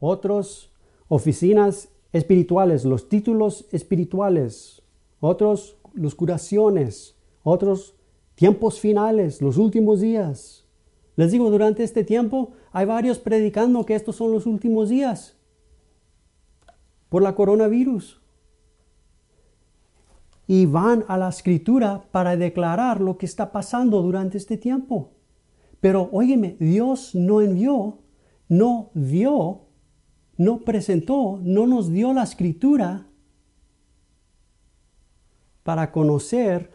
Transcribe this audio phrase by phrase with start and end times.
[0.00, 0.72] otros
[1.08, 4.82] oficinas espirituales, los títulos espirituales,
[5.20, 7.94] otros los curaciones, otros
[8.34, 10.64] tiempos finales, los últimos días.
[11.16, 15.36] Les digo, durante este tiempo hay varios predicando que estos son los últimos días
[17.08, 18.20] por la coronavirus.
[20.46, 25.10] Y van a la escritura para declarar lo que está pasando durante este tiempo.
[25.80, 27.98] Pero óyeme, Dios no envió,
[28.48, 29.65] no dio,
[30.36, 33.06] no presentó, no nos dio la escritura
[35.62, 36.70] para conocer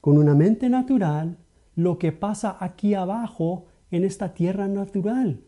[0.00, 1.38] con una mente natural
[1.76, 5.42] lo que pasa aquí abajo en esta tierra natural.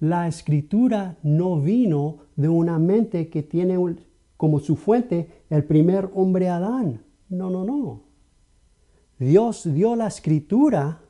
[0.00, 3.76] La escritura no vino de una mente que tiene
[4.36, 7.04] como su fuente el primer hombre Adán.
[7.28, 8.04] No, no, no.
[9.18, 11.02] Dios dio la escritura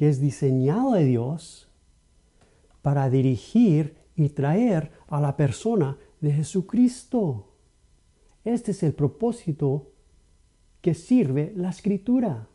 [0.00, 1.68] que es diseñado de Dios
[2.80, 7.48] para dirigir y traer a la persona de Jesucristo.
[8.42, 9.88] Este es el propósito
[10.80, 12.48] que sirve la escritura.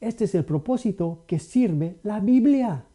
[0.00, 2.86] Este es el propósito que sirve la Biblia.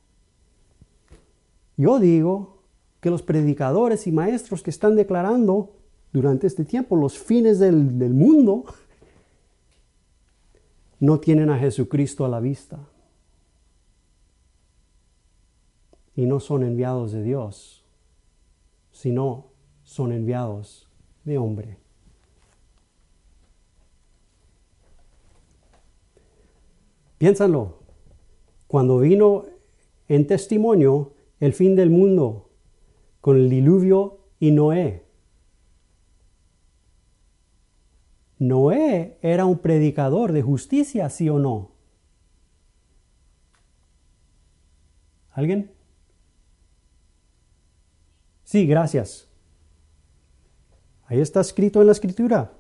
[1.78, 2.64] Yo digo
[3.00, 5.76] que los predicadores y maestros que están declarando
[6.12, 8.66] durante este tiempo los fines del, mundo
[11.00, 12.80] no tienen a Jesucristo a la vista
[16.20, 17.86] y no son enviados de Dios,
[18.92, 19.54] sino
[19.84, 20.90] son enviados
[21.24, 21.78] de hombre.
[27.18, 27.80] Piénsalo,
[28.68, 29.46] cuando vino
[30.10, 32.50] en testimonio el fin del mundo
[33.22, 35.06] con el diluvio y Noé.
[38.40, 41.72] Noé era un predicador de justicia, sí o no.
[45.32, 45.79] ¿Alguien?
[48.50, 49.28] Sí, gracias.
[51.06, 52.52] Ahí está escrito en la escritura.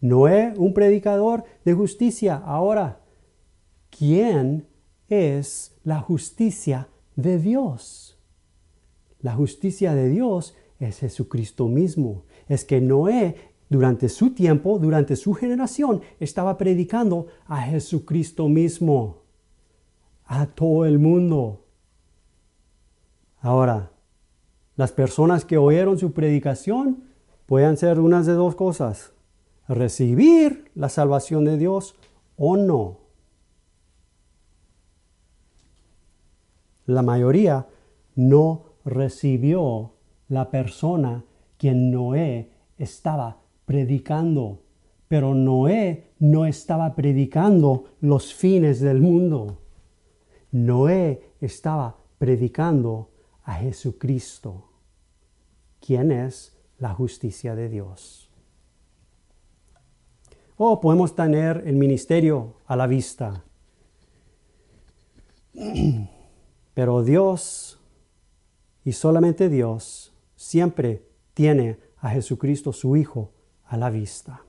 [0.00, 2.36] Noé, un predicador de justicia.
[2.36, 3.02] Ahora,
[3.90, 4.66] ¿quién
[5.10, 8.18] es la justicia de Dios?
[9.20, 12.24] La justicia de Dios es Jesucristo mismo.
[12.48, 13.36] Es que Noé,
[13.68, 19.24] durante su tiempo, durante su generación, estaba predicando a Jesucristo mismo,
[20.24, 21.66] a todo el mundo.
[23.42, 23.92] Ahora,
[24.78, 27.02] las personas que oyeron su predicación
[27.46, 29.12] pueden ser unas de dos cosas,
[29.66, 31.96] recibir la salvación de Dios
[32.36, 32.98] o no.
[36.86, 37.66] La mayoría
[38.14, 39.94] no recibió
[40.28, 41.24] la persona
[41.56, 44.60] quien Noé estaba predicando.
[45.08, 49.58] Pero Noé no estaba predicando los fines del mundo.
[50.52, 53.10] Noé estaba predicando
[53.42, 54.67] a Jesucristo,
[55.80, 58.30] quien es la justicia de Dios.
[60.56, 63.44] O podemos tener el ministerio a la vista.
[66.74, 67.80] Pero Dios
[68.84, 73.32] y solamente Dios siempre tiene a Jesucristo su Hijo
[73.64, 74.42] a la vista.